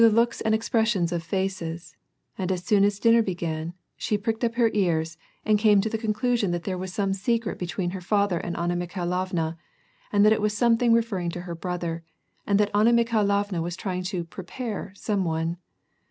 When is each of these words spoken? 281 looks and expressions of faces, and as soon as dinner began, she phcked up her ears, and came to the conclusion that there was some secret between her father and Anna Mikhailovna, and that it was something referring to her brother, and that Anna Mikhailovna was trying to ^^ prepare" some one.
281 0.01 0.19
looks 0.23 0.41
and 0.41 0.55
expressions 0.55 1.11
of 1.11 1.21
faces, 1.21 1.95
and 2.35 2.51
as 2.51 2.63
soon 2.63 2.83
as 2.83 2.97
dinner 2.97 3.21
began, 3.21 3.71
she 3.95 4.17
phcked 4.17 4.43
up 4.43 4.55
her 4.55 4.71
ears, 4.73 5.15
and 5.45 5.59
came 5.59 5.79
to 5.79 5.89
the 5.91 5.97
conclusion 5.99 6.49
that 6.49 6.63
there 6.63 6.75
was 6.75 6.91
some 6.91 7.13
secret 7.13 7.59
between 7.59 7.91
her 7.91 8.01
father 8.01 8.39
and 8.39 8.57
Anna 8.57 8.75
Mikhailovna, 8.75 9.57
and 10.11 10.25
that 10.25 10.33
it 10.33 10.41
was 10.41 10.57
something 10.57 10.91
referring 10.91 11.29
to 11.29 11.41
her 11.41 11.53
brother, 11.53 12.03
and 12.47 12.59
that 12.59 12.71
Anna 12.73 12.91
Mikhailovna 12.93 13.61
was 13.61 13.75
trying 13.75 14.01
to 14.05 14.23
^^ 14.23 14.27
prepare" 14.31 14.91
some 14.95 15.23
one. 15.23 15.57